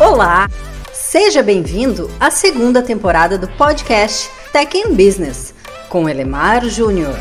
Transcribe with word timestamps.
Olá! 0.00 0.48
Seja 0.92 1.42
bem-vindo 1.42 2.10
à 2.18 2.30
segunda 2.30 2.82
temporada 2.82 3.36
do 3.36 3.46
podcast 3.46 4.30
Tech 4.50 4.76
in 4.76 4.94
Business 4.94 5.54
com 5.88 6.08
Elemar 6.08 6.64
Júnior. 6.64 7.14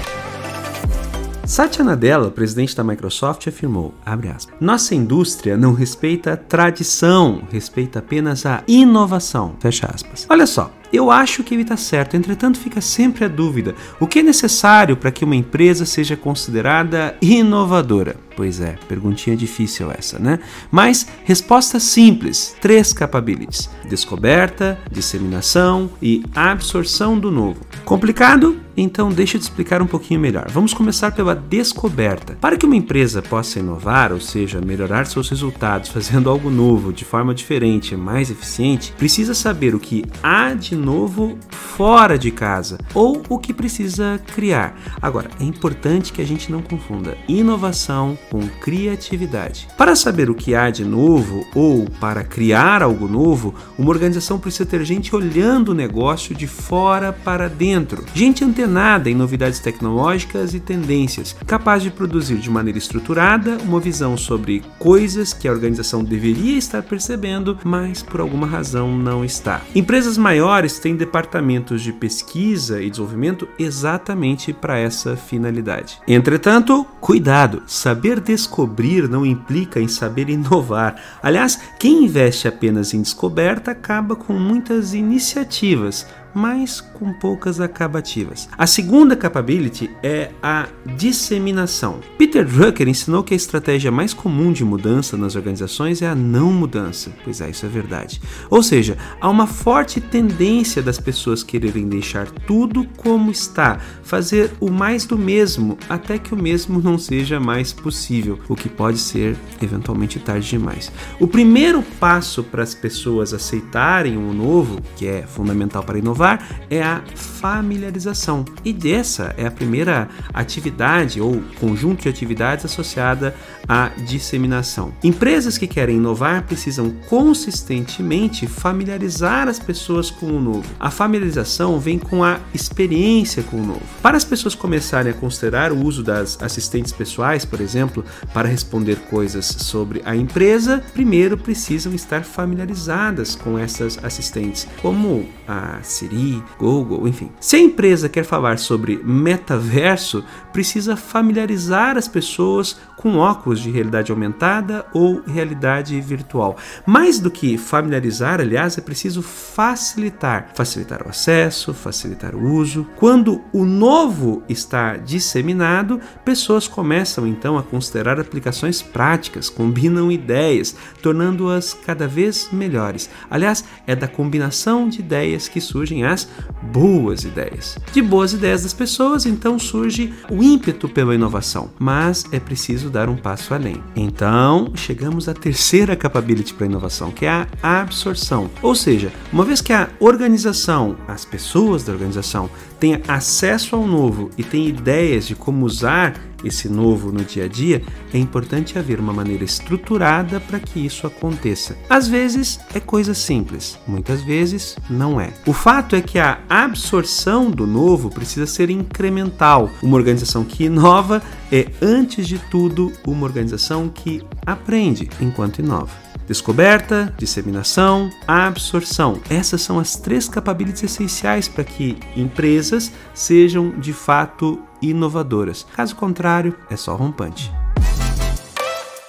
Satya 1.46 1.84
Nadella, 1.84 2.32
presidente 2.32 2.76
da 2.76 2.84
Microsoft, 2.84 3.46
afirmou, 3.48 3.94
aspas, 4.06 4.48
nossa 4.60 4.96
indústria 4.96 5.58
não 5.58 5.74
respeita 5.74 6.34
a 6.34 6.38
tradição, 6.38 7.44
respeita 7.52 8.00
apenas 8.00 8.46
a 8.46 8.64
inovação, 8.68 9.56
fecha 9.60 9.88
aspas. 9.94 10.26
Olha 10.30 10.48
só, 10.48 10.72
eu 10.92 11.10
acho 11.10 11.44
que 11.44 11.54
ele 11.54 11.64
está 11.64 11.78
certo, 11.78 12.16
entretanto, 12.16 12.60
fica 12.60 12.82
sempre 12.82 13.26
a 13.26 13.28
dúvida: 13.28 13.76
o 14.00 14.08
que 14.08 14.20
é 14.20 14.24
necessário 14.24 14.98
para 14.98 15.12
que 15.12 15.24
uma 15.24 15.36
empresa 15.36 15.86
seja 15.86 16.16
considerada 16.16 17.16
inovadora? 17.22 18.16
Pois 18.36 18.60
é, 18.60 18.76
perguntinha 18.88 19.36
difícil 19.36 19.92
essa, 19.92 20.18
né? 20.18 20.40
Mas 20.72 21.08
resposta 21.24 21.80
simples: 21.80 22.56
três 22.62 22.94
capabilities: 22.94 23.70
descoberta, 23.88 24.80
disseminação 24.90 25.90
e 26.02 26.24
absorção 26.36 27.20
do 27.20 27.30
novo. 27.30 27.60
Complicado? 27.86 28.60
Então 28.76 29.10
deixa 29.10 29.36
eu 29.36 29.42
te 29.42 29.44
explicar 29.44 29.82
um 29.82 29.88
pouquinho 29.88 30.20
melhor. 30.20 30.50
Vamos 30.50 30.74
começar 30.74 31.12
pela 31.12 31.36
descoberta. 31.36 32.38
Para 32.40 32.58
que 32.58 32.66
uma 32.66 32.76
empresa 32.76 33.22
possa 33.22 33.60
inovar, 33.60 34.12
ou 34.12 34.20
seja, 34.20 34.62
melhorar 34.62 35.06
seus 35.06 35.30
resultados 35.30 35.90
fazendo 35.90 36.30
algo 36.30 36.50
novo 36.50 36.94
de 36.94 37.04
forma 37.04 37.36
diferente, 37.36 37.96
mais 37.96 38.32
eficiente, 38.32 38.94
precisa 38.98 39.34
saber 39.34 39.76
o 39.76 39.80
que 39.80 40.06
há 40.24 40.54
de 40.54 40.76
novo 40.82 41.38
fora 41.82 42.18
de 42.18 42.32
casa 42.32 42.78
ou 42.94 43.24
o 43.30 43.40
que 43.40 43.54
precisa 43.54 44.20
criar. 44.36 44.78
Agora, 45.02 45.30
é 45.40 45.44
importante 45.44 46.12
que 46.12 46.22
a 46.22 46.26
gente 46.26 46.52
não 46.52 46.62
confunda 46.62 47.18
inovação 47.28 48.18
com 48.30 48.42
criatividade. 48.60 49.68
Para 49.78 49.96
saber 49.96 50.30
o 50.30 50.36
que 50.36 50.54
há 50.54 50.70
de 50.70 50.84
novo 50.84 51.46
ou 51.56 51.90
para 52.00 52.24
criar 52.24 52.84
algo 52.84 53.08
novo, 53.08 53.56
uma 53.78 53.90
organização 53.90 54.38
precisa 54.38 54.66
ter 54.66 54.84
gente 54.84 55.16
olhando 55.16 55.70
o 55.70 55.74
negócio 55.74 56.36
de 56.36 56.48
fora 56.48 57.14
para 57.14 57.48
dentro, 57.48 58.04
gente 58.14 58.44
antenada 58.44 59.10
em 59.10 59.16
novidades 59.16 59.60
tecnológicas 59.60 60.54
e 60.54 60.60
tendências, 60.60 61.36
capaz 61.48 61.84
de 61.84 61.90
produzir 61.90 62.38
de 62.38 62.50
maneira 62.50 62.78
estruturada 62.78 63.58
uma 63.64 63.80
visão 63.80 64.18
sobre 64.18 64.64
coisas 64.78 65.34
que 65.34 65.48
a 65.48 65.52
organização 65.52 66.04
deveria 66.04 66.58
estar 66.58 66.84
percebendo, 66.84 67.58
mas 67.64 68.04
por 68.04 68.20
alguma 68.20 68.48
razão 68.48 68.98
não 68.98 69.24
está. 69.24 69.62
Empresas 69.74 70.18
maiores 70.18 70.71
eles 70.72 70.80
têm 70.80 70.96
departamentos 70.96 71.82
de 71.82 71.92
pesquisa 71.92 72.82
e 72.82 72.90
desenvolvimento 72.90 73.48
exatamente 73.60 74.54
para 74.54 74.78
essa 74.78 75.16
finalidade. 75.18 76.00
Entretanto, 76.08 76.86
cuidado, 77.02 77.64
saber 77.68 78.20
descobrir 78.20 79.10
não 79.10 79.26
implica 79.26 79.80
em 79.80 79.88
saber 79.88 80.30
inovar. 80.30 80.96
Aliás, 81.22 81.60
quem 81.78 82.06
investe 82.06 82.48
apenas 82.48 82.94
em 82.94 83.02
descoberta 83.02 83.72
acaba 83.72 84.16
com 84.16 84.34
muitas 84.34 84.94
iniciativas, 84.94 86.08
mas 86.34 86.82
com 86.82 87.14
poucas 87.14 87.60
acabativas. 87.60 88.48
A 88.58 88.66
segunda 88.66 89.16
capability 89.16 89.90
é 90.02 90.32
a 90.42 90.68
disseminação. 90.98 92.00
Peter 92.18 92.46
Drucker 92.46 92.88
ensinou 92.88 93.24
que 93.24 93.34
a 93.34 93.38
estratégia 93.38 93.92
mais 93.92 94.14
comum 94.14 94.52
de 94.52 94.64
mudança 94.64 95.18
nas 95.18 95.36
organizações 95.36 96.02
é 96.02 96.08
a 96.08 96.16
não 96.16 96.52
mudança. 96.52 97.12
Pois 97.24 97.42
é, 97.42 97.50
isso 97.50 97.66
é 97.66 97.70
verdade. 97.70 98.22
Ou 98.50 98.64
seja, 98.64 98.98
há 99.20 99.30
uma 99.30 99.48
forte 99.48 100.00
tendência 100.00 100.82
das 100.82 101.00
pessoas 101.00 101.44
quererem 101.44 101.88
deixar 101.88 102.30
tudo 102.30 102.88
como 102.98 103.32
está, 103.32 103.80
fazer 104.04 104.52
o 104.60 104.70
mais 104.70 105.06
do 105.06 105.18
mesmo 105.18 105.78
até 105.90 106.18
que 106.18 106.34
o 106.34 106.38
mesmo 106.38 106.82
não 106.82 106.98
seja 106.98 107.40
mais 107.40 107.74
possível, 107.74 108.40
o 108.48 108.56
que 108.56 108.70
pode 108.70 108.98
ser 108.98 109.36
eventualmente 109.62 110.20
tarde 110.20 110.50
demais. 110.50 110.92
O 111.20 111.28
primeiro 111.28 111.82
passo 112.00 112.44
para 112.44 112.64
as 112.64 112.74
pessoas 112.74 113.34
aceitarem 113.34 114.18
o 114.18 114.34
novo, 114.34 114.80
que 114.96 115.08
é 115.08 115.24
fundamental 115.24 115.84
para 115.84 115.98
inovar, 115.98 116.21
inovar 116.22 116.48
é 116.70 116.82
a 116.82 117.02
familiarização. 117.16 118.46
E 118.64 118.72
dessa 118.72 119.34
é 119.36 119.48
a 119.48 119.52
primeira 119.52 120.08
atividade 120.34 121.20
ou 121.20 121.42
conjunto 121.60 122.04
de 122.04 122.10
atividades 122.10 122.66
associada 122.66 123.36
à 123.68 123.90
disseminação. 124.06 124.94
Empresas 125.04 125.58
que 125.58 125.68
querem 125.68 125.98
inovar 125.98 126.44
precisam 126.44 126.92
consistentemente 127.10 128.46
familiarizar 128.46 129.48
as 129.48 129.58
pessoas 129.58 130.12
com 130.12 130.28
o 130.28 130.40
novo. 130.40 130.70
A 130.80 130.92
familiarização 130.92 131.80
vem 131.80 131.98
com 131.98 132.24
a 132.24 132.40
experiência 132.54 133.42
com 133.44 133.58
o 133.58 133.66
novo. 133.66 133.82
Para 134.02 134.18
as 134.18 134.24
pessoas 134.24 134.54
começarem 134.54 135.12
a 135.12 135.16
considerar 135.16 135.72
o 135.72 135.84
uso 135.84 136.04
das 136.04 136.42
assistentes 136.42 136.92
pessoais, 136.92 137.44
por 137.44 137.60
exemplo, 137.60 138.06
para 138.34 138.48
responder 138.48 138.98
coisas 139.10 139.46
sobre 139.46 140.02
a 140.06 140.16
empresa, 140.16 140.84
primeiro 140.94 141.38
precisam 141.38 141.94
estar 141.94 142.24
familiarizadas 142.24 143.36
com 143.36 143.58
essas 143.58 144.04
assistentes, 144.04 144.68
como 144.82 145.28
a 145.48 145.80
Siri 145.82 146.11
Google, 146.58 147.08
enfim. 147.08 147.32
Se 147.40 147.56
a 147.56 147.60
empresa 147.60 148.10
quer 148.10 148.24
falar 148.24 148.60
sobre 148.60 149.02
metaverso, 149.04 150.24
precisa 150.52 150.96
familiarizar 150.96 151.98
as 151.98 152.08
pessoas 152.08 152.78
com 153.02 153.18
óculos 153.18 153.60
de 153.60 153.72
realidade 153.72 154.12
aumentada 154.12 154.86
ou 154.94 155.22
realidade 155.26 156.00
virtual. 156.00 156.56
Mais 156.86 157.20
do 157.20 157.32
que 157.32 157.58
familiarizar, 157.58 158.40
aliás, 158.40 158.78
é 158.78 158.82
preciso 158.82 159.24
facilitar. 159.24 160.52
Facilitar 160.54 161.02
o 161.06 161.10
acesso, 161.10 161.74
facilitar 161.74 162.36
o 162.36 162.54
uso. 162.54 162.86
Quando 162.98 163.42
o 163.52 163.66
novo 163.66 164.44
está 164.48 164.98
disseminado, 164.98 166.00
pessoas 166.24 166.68
começam 166.68 167.26
então 167.26 167.58
a 167.58 167.64
considerar 167.64 168.20
aplicações 168.20 168.82
práticas, 168.84 169.50
combinam 169.50 170.12
ideias, 170.12 170.76
tornando-as 171.02 171.74
cada 171.74 172.08
vez 172.08 172.50
melhores. 172.52 173.10
Aliás, 173.30 173.64
é 173.88 173.96
da 173.96 174.08
combinação 174.08 174.88
de 174.88 175.00
ideias 175.00 175.48
que 175.48 175.60
surgem 175.60 176.01
as 176.04 176.28
boas 176.62 177.24
ideias. 177.24 177.78
De 177.92 178.02
boas 178.02 178.34
ideias 178.34 178.64
das 178.64 178.74
pessoas, 178.74 179.26
então 179.26 179.58
surge 179.58 180.14
o 180.30 180.44
ímpeto 180.44 180.88
pela 180.88 181.16
inovação, 181.16 181.70
mas 181.80 182.26
é 182.32 182.40
preciso 182.40 182.90
dar 182.90 183.10
um 183.10 183.16
passo 183.16 183.54
além. 183.54 183.82
Então, 183.96 184.72
chegamos 184.76 185.28
à 185.28 185.34
terceira 185.34 185.96
capability 185.96 186.54
para 186.54 186.66
a 186.66 186.70
inovação, 186.70 187.12
que 187.12 187.26
é 187.26 187.48
a 187.62 187.82
absorção. 187.82 188.50
Ou 188.62 188.76
seja, 188.76 189.12
uma 189.32 189.44
vez 189.44 189.62
que 189.62 189.74
a 189.74 189.90
organização, 190.00 190.96
as 191.08 191.26
pessoas 191.26 191.84
da 191.84 191.94
organização, 191.94 192.50
têm 192.80 193.02
acesso 193.08 193.76
ao 193.76 193.86
novo 193.86 194.32
e 194.38 194.44
têm 194.44 194.68
ideias 194.68 195.28
de 195.28 195.36
como 195.36 195.66
usar 195.66 196.16
esse 196.44 196.70
novo 196.70 197.12
no 197.12 197.24
dia 197.24 197.46
a 197.46 197.48
dia, 197.48 197.82
é 198.14 198.18
importante 198.18 198.78
haver 198.78 199.00
uma 199.00 199.14
maneira 199.14 199.44
estruturada 199.44 200.40
para 200.40 200.60
que 200.60 200.86
isso 200.86 201.06
aconteça. 201.08 201.78
Às 201.90 202.08
vezes 202.08 202.60
é 202.74 202.80
coisa 202.80 203.14
simples, 203.14 203.78
muitas 203.88 204.22
vezes 204.22 204.78
não 204.90 205.20
é. 205.20 205.32
O 205.46 205.54
fato 205.54 205.96
é 205.96 206.02
que 206.02 206.20
a 206.20 206.40
absorção 206.50 207.50
do 207.50 207.66
novo 207.68 208.10
precisa 208.10 208.46
ser 208.46 208.70
incremental. 208.70 209.70
Uma 209.82 209.98
organização 209.98 210.44
que 210.44 210.66
inova 210.66 211.22
é, 211.52 211.68
antes 211.82 212.28
de 212.28 212.38
tudo, 212.38 212.92
uma 213.06 213.26
organização 213.26 213.90
que 213.90 214.22
aprende 214.46 215.10
enquanto 215.20 215.60
inova. 215.60 216.01
Descoberta, 216.32 217.14
disseminação, 217.18 218.10
absorção. 218.26 219.20
Essas 219.30 219.64
são 219.64 219.78
as 219.78 219.98
três 219.98 220.30
capabilities 220.30 220.82
essenciais 220.82 221.50
para 221.50 221.66
que 221.66 221.98
empresas 222.16 222.90
sejam 223.14 223.78
de 223.78 223.92
fato 223.92 224.58
inovadoras. 224.82 225.68
Caso 225.76 225.94
contrário, 225.94 226.56
é 226.70 226.78
só 226.78 226.96
rompante. 226.96 227.52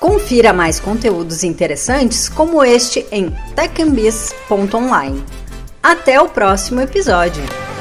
Confira 0.00 0.52
mais 0.52 0.80
conteúdos 0.80 1.44
interessantes 1.44 2.28
como 2.28 2.64
este 2.64 3.06
em 3.12 3.30
techambiz.online. 3.54 5.22
Até 5.80 6.20
o 6.20 6.28
próximo 6.28 6.80
episódio! 6.80 7.71